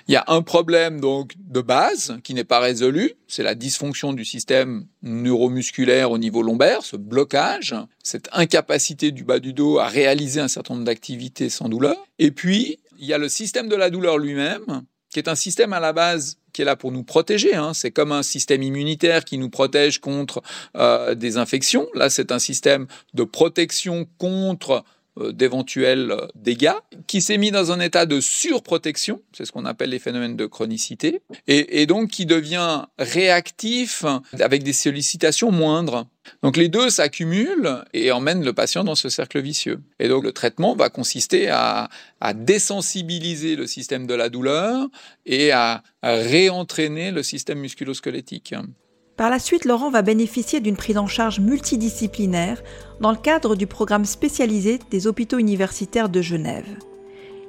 Il 0.08 0.14
y 0.14 0.18
a 0.18 0.24
un 0.28 0.42
problème 0.42 1.00
donc 1.00 1.34
de 1.38 1.62
base 1.62 2.18
qui 2.24 2.34
n'est 2.34 2.44
pas 2.44 2.60
résolu, 2.60 3.14
c'est 3.28 3.44
la 3.44 3.54
dysfonction 3.54 4.14
du 4.14 4.26
système 4.26 4.88
neuromusculaire 5.04 6.10
au 6.10 6.18
niveau 6.18 6.42
lombaire, 6.42 6.82
ce 6.82 6.98
blocage, 6.98 7.76
cette 8.04 8.28
incapacité 8.34 9.12
du 9.12 9.24
bas 9.24 9.40
du 9.40 9.54
dos 9.54 9.78
à 9.78 9.88
réaliser 9.88 10.42
un 10.42 10.48
certain 10.48 10.74
nombre 10.74 10.88
d'activités 10.88 11.50
sans 11.50 11.70
douleur. 11.70 11.96
Et 12.18 12.32
puis 12.32 12.80
il 12.98 13.06
y 13.06 13.14
a 13.14 13.20
le 13.20 13.30
système 13.30 13.70
de 13.70 13.76
la 13.76 13.92
douleur 13.92 14.18
lui-même, 14.18 14.84
qui 15.12 15.20
est 15.20 15.30
un 15.30 15.36
système 15.36 15.74
à 15.74 15.80
la 15.80 15.94
base 15.94 16.39
qui 16.54 16.62
est 16.62 16.66
là 16.66 16.76
pour 16.76 16.92
nous 16.92 17.04
protéger. 17.04 17.56
Hein. 17.56 17.74
C'est 17.74 17.92
comme 17.92 18.12
un 18.12 18.24
système 18.24 18.64
immunitaire 18.64 19.26
qui 19.26 19.38
nous 19.38 19.50
protège 19.50 20.00
contre 20.00 20.42
euh, 20.76 21.16
des 21.16 21.38
infections. 21.38 21.88
Là, 21.94 22.10
c'est 22.10 22.32
un 22.32 22.40
système 22.40 22.88
de 23.14 23.24
protection 23.24 24.08
contre 24.18 24.84
d'éventuels 25.34 26.16
dégâts, 26.36 26.74
qui 27.08 27.22
s'est 27.22 27.38
mis 27.38 27.52
dans 27.52 27.72
un 27.72 27.80
état 27.80 28.06
de 28.06 28.20
surprotection, 28.20 29.22
c'est 29.34 29.46
ce 29.46 29.52
qu'on 29.52 29.66
appelle 29.66 29.90
les 29.90 30.00
phénomènes 30.00 30.36
de 30.36 30.46
chronicité, 30.46 31.22
et, 31.48 31.86
donc 31.86 32.10
qui 32.10 32.26
devient 32.26 32.84
réactif 32.98 34.06
avec 34.40 34.64
des 34.64 34.74
sollicitations 34.74 35.52
moindres. 35.52 36.08
Donc 36.44 36.58
les 36.58 36.70
deux 36.70 36.90
s'accumulent 36.90 37.84
et 37.94 38.12
emmènent 38.12 38.44
le 38.44 38.54
patient 38.54 38.84
dans 38.84 38.96
ce 38.96 39.10
cercle 39.10 39.42
vicieux. 39.42 39.82
Et 40.00 40.08
donc 40.08 40.24
le 40.24 40.32
traitement 40.32 40.76
va 40.76 40.90
consister 40.90 41.50
à, 41.50 41.90
désensibiliser 42.36 43.56
le 43.56 43.68
système 43.68 44.06
de 44.08 44.14
la 44.14 44.30
douleur 44.30 44.88
et 45.26 45.52
à, 45.52 45.84
réentraîner 46.04 47.12
le 47.12 47.24
système 47.24 47.60
musculosquelettique. 47.60 48.56
Par 49.20 49.30
la 49.30 49.38
suite, 49.38 49.66
Laurent 49.66 49.90
va 49.90 50.02
bénéficier 50.02 50.62
d'une 50.62 50.78
prise 50.78 50.98
en 50.98 51.06
charge 51.06 51.42
multidisciplinaire 51.42 52.64
dans 53.02 53.12
le 53.12 53.18
cadre 53.18 53.58
du 53.58 53.68
programme 53.68 54.06
spécialisé 54.06 54.80
des 54.92 55.08
hôpitaux 55.08 55.38
universitaires 55.38 56.08
de 56.08 56.22
Genève. 56.22 56.78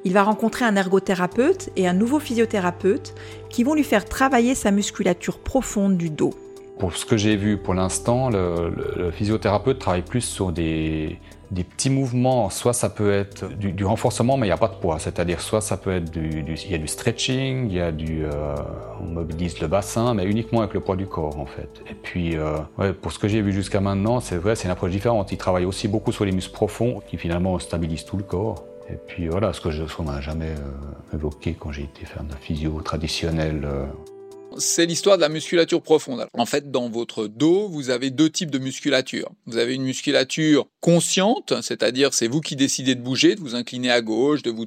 Il 0.03 0.13
va 0.13 0.25
rencontrer 0.25 0.65
un 0.65 0.75
ergothérapeute 0.75 1.71
et 1.77 1.87
un 1.87 1.93
nouveau 1.93 2.19
physiothérapeute 2.19 3.15
qui 3.51 3.63
vont 3.63 3.75
lui 3.75 3.85
faire 3.85 4.05
travailler 4.05 4.57
sa 4.57 4.73
musculature 4.73 5.39
profonde 5.39 5.97
du 5.97 6.11
dos. 6.11 6.35
Pour 6.81 6.97
ce 6.97 7.07
que 7.07 7.17
j'ai 7.17 7.37
vu 7.37 7.57
pour 7.57 7.75
l'instant, 7.75 8.31
le, 8.31 9.13
physiothérapeute 9.13 9.79
travaille 9.79 10.03
plus 10.03 10.23
sur 10.23 10.51
des, 10.51 11.21
petits 11.65 11.91
mouvements. 11.91 12.51
Soit 12.51 12.73
ça 12.73 12.89
peut 12.89 13.13
être 13.13 13.49
du, 13.49 13.85
renforcement, 13.85 14.37
mais 14.37 14.47
il 14.47 14.51
n'y 14.51 14.55
a 14.55 14.59
pas 14.59 14.69
de 14.69 14.75
poids. 14.75 14.99
C'est-à-dire, 14.99 15.41
soit 15.41 15.61
ça 15.61 15.77
peut 15.77 15.93
être 15.93 16.11
du, 16.11 16.45
il 16.47 16.71
y 16.71 16.75
a 16.75 16.79
du 16.79 16.89
stretching, 16.89 17.67
il 17.69 17.77
y 17.77 17.81
a 17.81 17.93
du, 17.93 18.25
euh, 18.25 18.55
on 19.01 19.07
mobilise 19.07 19.61
le 19.61 19.67
bassin, 19.67 20.15
mais 20.15 20.25
uniquement 20.25 20.61
avec 20.61 20.75
le 20.75 20.81
poids 20.81 20.97
du 20.97 21.07
corps 21.07 21.39
en 21.39 21.47
fait. 21.47 21.83
Et 21.91 21.95
puis, 21.95 22.37
euh, 22.37 22.59
pour 23.01 23.13
ce 23.13 23.19
que 23.19 23.29
j'ai 23.29 23.43
vu 23.43 23.53
jusqu'à 23.53 23.81
maintenant, 23.81 24.21
c'est 24.21 24.37
vrai, 24.37 24.57
c'est 24.57 24.65
une 24.65 24.73
approche 24.73 24.93
différente. 24.93 25.33
Il 25.33 25.39
travaille 25.39 25.65
aussi 25.65 25.89
beaucoup 25.89 26.13
sur 26.13 26.25
les 26.25 26.33
muscles 26.33 26.55
profonds, 26.55 27.03
qui 27.09 27.17
finalement 27.17 27.59
stabilisent 27.59 28.05
tout 28.05 28.17
le 28.17 28.25
corps. 28.25 28.65
Et 28.89 28.97
puis 29.07 29.29
voilà, 29.29 29.53
ce 29.53 29.61
que 29.61 29.71
je, 29.71 29.85
qu'on 29.85 30.05
n'a 30.05 30.21
jamais 30.21 30.51
euh, 30.51 31.15
évoqué 31.15 31.57
quand 31.59 31.71
j'ai 31.71 31.85
été 31.85 32.05
faire 32.05 32.25
de 32.25 32.31
la 32.31 32.37
physio 32.37 32.81
traditionnelle 32.81 33.67
c'est 34.59 34.87
l'histoire 34.87 35.17
de 35.17 35.23
la 35.23 35.29
musculature 35.29 35.83
profonde. 35.83 36.27
En 36.35 36.47
fait, 36.47 36.71
dans 36.71 36.89
votre 36.89 37.27
dos, 37.27 37.69
vous 37.69 37.91
avez 37.91 38.11
deux 38.11 38.31
types 38.31 38.51
de 38.51 38.59
musculature. 38.59 39.31
Vous 39.47 39.57
avez 39.57 39.75
une 39.75 39.83
musculature 39.83 40.67
consciente, 40.81 41.55
c'est-à-dire 41.63 42.15
c'est 42.15 42.29
vous 42.29 42.41
qui 42.41 42.57
décidez 42.57 42.95
de 42.95 43.03
bouger, 43.03 43.35
de 43.35 43.41
vous 43.41 43.55
incliner 43.55 43.91
à 43.91 44.01
gauche, 44.01 44.43
de 44.43 44.51
vous 44.51 44.67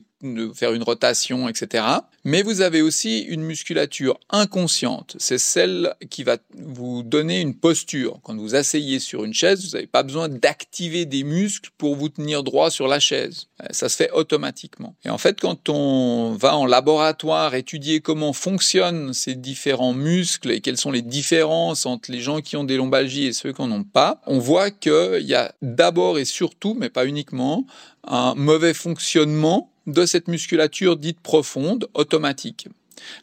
faire 0.53 0.73
une 0.73 0.83
rotation, 0.83 1.47
etc. 1.49 1.85
Mais 2.23 2.41
vous 2.41 2.61
avez 2.61 2.81
aussi 2.81 3.19
une 3.19 3.41
musculature 3.41 4.19
inconsciente. 4.29 5.15
C'est 5.19 5.37
celle 5.37 5.93
qui 6.09 6.23
va 6.23 6.37
vous 6.57 7.03
donner 7.03 7.41
une 7.41 7.53
posture. 7.53 8.19
Quand 8.23 8.35
vous 8.35 8.55
asseyez 8.55 8.99
sur 8.99 9.25
une 9.25 9.33
chaise, 9.33 9.65
vous 9.65 9.71
n'avez 9.71 9.87
pas 9.87 10.03
besoin 10.03 10.29
d'activer 10.29 11.05
des 11.05 11.23
muscles 11.23 11.71
pour 11.77 11.95
vous 11.95 12.09
tenir 12.09 12.43
droit 12.43 12.71
sur 12.71 12.87
la 12.87 12.99
chaise. 12.99 13.47
Ça 13.71 13.89
se 13.89 13.95
fait 13.97 14.11
automatiquement. 14.11 14.95
Et 15.03 15.09
en 15.09 15.17
fait, 15.17 15.41
quand 15.41 15.69
on 15.69 16.35
va 16.39 16.55
en 16.55 16.65
laboratoire 16.65 17.55
étudier 17.55 17.99
comment 17.99 18.33
fonctionnent 18.33 19.13
ces 19.13 19.35
différents 19.35 19.93
muscles 19.93 20.51
et 20.51 20.61
quelles 20.61 20.77
sont 20.77 20.91
les 20.91 21.01
différences 21.01 21.85
entre 21.85 22.11
les 22.11 22.21
gens 22.21 22.39
qui 22.39 22.55
ont 22.55 22.63
des 22.63 22.77
lombalgies 22.77 23.25
et 23.25 23.33
ceux 23.33 23.51
qui 23.51 23.61
n'en 23.61 23.71
ont 23.71 23.83
pas, 23.83 24.21
on 24.25 24.39
voit 24.39 24.71
qu'il 24.71 25.21
y 25.21 25.35
a 25.35 25.53
d'abord 25.61 26.17
et 26.17 26.25
surtout, 26.25 26.73
mais 26.73 26.89
pas 26.89 27.05
uniquement, 27.05 27.65
un 28.05 28.35
mauvais 28.35 28.73
fonctionnement 28.73 29.72
de 29.87 30.05
cette 30.05 30.27
musculature 30.27 30.97
dite 30.97 31.19
profonde, 31.19 31.87
automatique. 31.93 32.67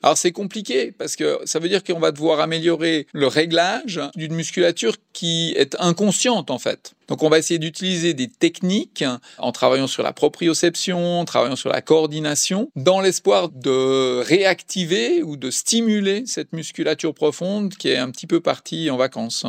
Alors 0.02 0.16
c'est 0.16 0.32
compliqué 0.32 0.92
parce 0.92 1.16
que 1.16 1.38
ça 1.44 1.58
veut 1.58 1.68
dire 1.68 1.82
qu'on 1.84 1.98
va 1.98 2.12
devoir 2.12 2.40
améliorer 2.40 3.06
le 3.12 3.26
réglage 3.26 4.00
d'une 4.14 4.34
musculature 4.34 4.96
qui 5.12 5.54
est 5.56 5.76
inconsciente 5.78 6.50
en 6.50 6.58
fait. 6.58 6.94
Donc 7.08 7.22
on 7.22 7.28
va 7.28 7.38
essayer 7.38 7.58
d'utiliser 7.58 8.14
des 8.14 8.28
techniques 8.28 9.04
en 9.38 9.52
travaillant 9.52 9.86
sur 9.86 10.02
la 10.02 10.12
proprioception, 10.12 11.20
en 11.20 11.24
travaillant 11.24 11.56
sur 11.56 11.70
la 11.70 11.82
coordination, 11.82 12.70
dans 12.76 13.00
l'espoir 13.00 13.48
de 13.48 14.20
réactiver 14.22 15.22
ou 15.22 15.36
de 15.36 15.50
stimuler 15.50 16.24
cette 16.26 16.52
musculature 16.52 17.14
profonde 17.14 17.74
qui 17.74 17.88
est 17.88 17.96
un 17.96 18.10
petit 18.10 18.26
peu 18.26 18.40
partie 18.40 18.90
en 18.90 18.96
vacances. 18.96 19.46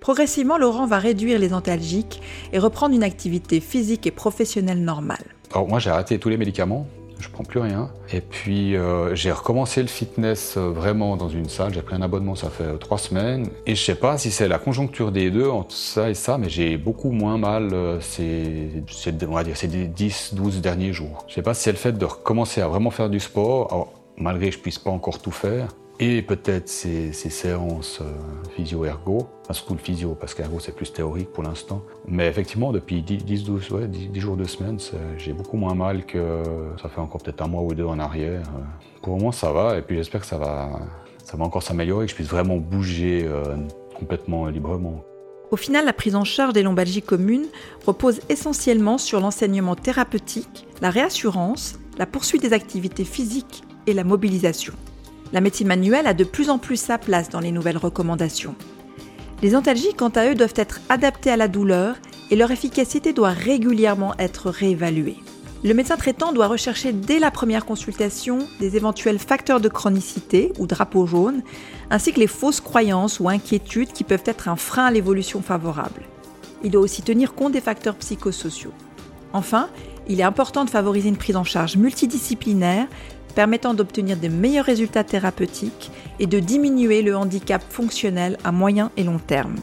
Progressivement, 0.00 0.58
Laurent 0.58 0.86
va 0.86 1.00
réduire 1.00 1.40
les 1.40 1.52
antalgiques 1.52 2.20
et 2.52 2.60
reprendre 2.60 2.94
une 2.94 3.02
activité 3.02 3.58
physique 3.58 4.06
et 4.06 4.12
professionnelle 4.12 4.82
normale. 4.82 5.24
Alors 5.52 5.68
moi 5.68 5.78
j'ai 5.78 5.90
arrêté 5.90 6.18
tous 6.18 6.28
les 6.28 6.36
médicaments, 6.36 6.86
je 7.20 7.28
prends 7.28 7.44
plus 7.44 7.60
rien. 7.60 7.90
Et 8.12 8.20
puis 8.20 8.76
euh, 8.76 9.14
j'ai 9.14 9.32
recommencé 9.32 9.82
le 9.82 9.88
fitness 9.88 10.56
euh, 10.56 10.70
vraiment 10.70 11.16
dans 11.16 11.28
une 11.28 11.48
salle. 11.48 11.74
J'ai 11.74 11.82
pris 11.82 11.96
un 11.96 12.02
abonnement, 12.02 12.34
ça 12.34 12.50
fait 12.50 12.64
euh, 12.64 12.76
trois 12.76 12.98
semaines. 12.98 13.48
Et 13.66 13.74
je 13.74 13.82
sais 13.82 13.94
pas 13.94 14.18
si 14.18 14.30
c'est 14.30 14.48
la 14.48 14.58
conjoncture 14.58 15.12
des 15.12 15.30
deux 15.30 15.48
entre 15.48 15.74
ça 15.74 16.10
et 16.10 16.14
ça, 16.14 16.38
mais 16.38 16.48
j'ai 16.48 16.76
beaucoup 16.76 17.10
moins 17.10 17.38
mal 17.38 17.98
ces, 18.00 18.82
on 19.28 19.34
va 19.34 19.44
dire, 19.44 19.56
ces 19.56 19.68
10-12 19.68 20.60
derniers 20.60 20.92
jours. 20.92 21.24
Je 21.28 21.34
sais 21.34 21.42
pas 21.42 21.54
si 21.54 21.62
c'est 21.62 21.72
le 21.72 21.78
fait 21.78 21.92
de 21.92 22.04
recommencer 22.04 22.60
à 22.60 22.68
vraiment 22.68 22.90
faire 22.90 23.10
du 23.10 23.20
sport, 23.20 23.92
malgré 24.16 24.50
que 24.50 24.56
je 24.56 24.60
puisse 24.60 24.78
pas 24.78 24.90
encore 24.90 25.20
tout 25.20 25.30
faire 25.30 25.68
et 26.00 26.22
peut-être 26.22 26.68
ces, 26.68 27.12
séances 27.12 28.00
euh, 28.00 28.04
physio-ergo, 28.54 29.28
enfin 29.42 29.52
surtout 29.52 29.74
le 29.74 29.80
physio, 29.80 30.14
parce 30.14 30.34
qu'ergo 30.34 30.60
c'est 30.60 30.74
plus 30.74 30.92
théorique 30.92 31.32
pour 31.32 31.42
l'instant. 31.42 31.84
Mais 32.06 32.26
effectivement, 32.28 32.72
depuis 32.72 33.02
10, 33.02 33.44
12, 33.44 33.70
ouais, 33.72 33.88
10, 33.88 34.20
jours, 34.20 34.36
2 34.36 34.44
semaines, 34.44 34.78
j'ai 35.16 35.32
beaucoup 35.32 35.56
moins 35.56 35.74
mal 35.74 36.06
que 36.06 36.42
ça 36.80 36.88
fait 36.88 37.00
encore 37.00 37.20
peut-être 37.22 37.42
un 37.42 37.48
mois 37.48 37.62
ou 37.62 37.74
deux 37.74 37.84
en 37.84 37.98
arrière. 37.98 38.42
Pour 39.02 39.14
le 39.14 39.18
moment, 39.18 39.32
ça 39.32 39.52
va, 39.52 39.76
et 39.78 39.82
puis 39.82 39.96
j'espère 39.96 40.20
que 40.20 40.26
ça 40.26 40.38
va, 40.38 40.70
ça 41.24 41.36
va 41.36 41.44
encore 41.44 41.62
s'améliorer, 41.62 42.06
que 42.06 42.10
je 42.10 42.14
puisse 42.14 42.28
vraiment 42.28 42.56
bouger 42.56 43.24
euh, 43.24 43.56
complètement 43.94 44.46
librement. 44.46 45.04
Au 45.50 45.56
final, 45.56 45.84
la 45.84 45.92
prise 45.92 46.14
en 46.14 46.24
charge 46.24 46.52
des 46.52 46.62
lombalgies 46.62 47.02
communes 47.02 47.46
repose 47.86 48.20
essentiellement 48.28 48.98
sur 48.98 49.20
l'enseignement 49.20 49.74
thérapeutique, 49.74 50.66
la 50.80 50.90
réassurance, 50.90 51.78
la 51.98 52.06
poursuite 52.06 52.42
des 52.42 52.52
activités 52.52 53.04
physiques 53.04 53.62
et 53.86 53.94
la 53.94 54.04
mobilisation. 54.04 54.74
La 55.32 55.40
médecine 55.40 55.68
manuelle 55.68 56.06
a 56.06 56.14
de 56.14 56.24
plus 56.24 56.48
en 56.48 56.58
plus 56.58 56.76
sa 56.76 56.96
place 56.96 57.28
dans 57.28 57.40
les 57.40 57.52
nouvelles 57.52 57.76
recommandations. 57.76 58.54
Les 59.42 59.54
antalgies, 59.54 59.94
quant 59.94 60.08
à 60.08 60.30
eux, 60.30 60.34
doivent 60.34 60.54
être 60.56 60.80
adaptés 60.88 61.30
à 61.30 61.36
la 61.36 61.48
douleur 61.48 61.96
et 62.30 62.36
leur 62.36 62.50
efficacité 62.50 63.12
doit 63.12 63.30
régulièrement 63.30 64.14
être 64.18 64.50
réévaluée. 64.50 65.18
Le 65.64 65.74
médecin 65.74 65.96
traitant 65.96 66.32
doit 66.32 66.46
rechercher 66.46 66.92
dès 66.92 67.18
la 67.18 67.30
première 67.30 67.66
consultation 67.66 68.38
des 68.60 68.76
éventuels 68.76 69.18
facteurs 69.18 69.60
de 69.60 69.68
chronicité 69.68 70.52
ou 70.58 70.66
drapeaux 70.66 71.06
jaunes, 71.06 71.42
ainsi 71.90 72.12
que 72.12 72.20
les 72.20 72.26
fausses 72.26 72.60
croyances 72.60 73.20
ou 73.20 73.28
inquiétudes 73.28 73.92
qui 73.92 74.04
peuvent 74.04 74.22
être 74.24 74.48
un 74.48 74.56
frein 74.56 74.86
à 74.86 74.90
l'évolution 74.90 75.42
favorable. 75.42 76.02
Il 76.62 76.70
doit 76.70 76.82
aussi 76.82 77.02
tenir 77.02 77.34
compte 77.34 77.52
des 77.52 77.60
facteurs 77.60 77.96
psychosociaux. 77.96 78.72
Enfin, 79.32 79.68
il 80.08 80.20
est 80.20 80.24
important 80.24 80.64
de 80.64 80.70
favoriser 80.70 81.08
une 81.08 81.16
prise 81.16 81.36
en 81.36 81.44
charge 81.44 81.76
multidisciplinaire 81.76 82.86
permettant 83.34 83.74
d'obtenir 83.74 84.16
de 84.16 84.28
meilleurs 84.28 84.64
résultats 84.64 85.04
thérapeutiques 85.04 85.92
et 86.18 86.26
de 86.26 86.40
diminuer 86.40 87.02
le 87.02 87.16
handicap 87.16 87.62
fonctionnel 87.68 88.36
à 88.42 88.50
moyen 88.50 88.90
et 88.96 89.04
long 89.04 89.18
terme. 89.18 89.56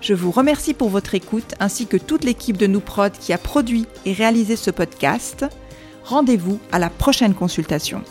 Je 0.00 0.14
vous 0.14 0.30
remercie 0.30 0.74
pour 0.74 0.88
votre 0.88 1.14
écoute 1.14 1.54
ainsi 1.60 1.86
que 1.86 1.96
toute 1.96 2.24
l'équipe 2.24 2.56
de 2.56 2.66
Nouprod 2.66 3.12
qui 3.12 3.32
a 3.32 3.38
produit 3.38 3.86
et 4.04 4.12
réalisé 4.12 4.56
ce 4.56 4.70
podcast. 4.70 5.46
Rendez-vous 6.04 6.58
à 6.72 6.78
la 6.78 6.90
prochaine 6.90 7.34
consultation. 7.34 8.02